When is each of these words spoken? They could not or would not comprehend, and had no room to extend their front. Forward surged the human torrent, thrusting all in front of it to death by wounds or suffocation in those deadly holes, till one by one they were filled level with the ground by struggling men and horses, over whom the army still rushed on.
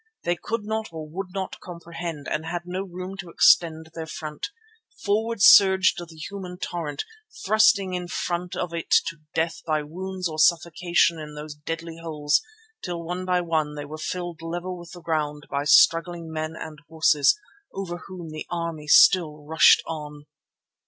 They 0.23 0.35
could 0.35 0.65
not 0.65 0.91
or 0.91 1.07
would 1.07 1.27
not 1.31 1.59
comprehend, 1.59 2.27
and 2.27 2.43
had 2.43 2.63
no 2.65 2.81
room 2.81 3.15
to 3.17 3.29
extend 3.29 3.89
their 3.93 4.07
front. 4.07 4.49
Forward 5.03 5.43
surged 5.43 5.99
the 5.99 6.15
human 6.15 6.57
torrent, 6.57 7.05
thrusting 7.45 7.91
all 7.93 7.97
in 8.01 8.07
front 8.07 8.55
of 8.55 8.73
it 8.73 8.89
to 8.89 9.17
death 9.35 9.61
by 9.63 9.83
wounds 9.83 10.27
or 10.27 10.39
suffocation 10.39 11.19
in 11.19 11.35
those 11.35 11.53
deadly 11.53 11.99
holes, 12.01 12.41
till 12.83 13.03
one 13.03 13.25
by 13.25 13.41
one 13.41 13.75
they 13.75 13.85
were 13.85 13.99
filled 13.99 14.41
level 14.41 14.75
with 14.79 14.91
the 14.93 15.01
ground 15.01 15.45
by 15.51 15.65
struggling 15.65 16.31
men 16.31 16.55
and 16.57 16.79
horses, 16.89 17.39
over 17.71 17.99
whom 18.07 18.31
the 18.31 18.47
army 18.49 18.87
still 18.87 19.43
rushed 19.45 19.83
on. 19.85 20.25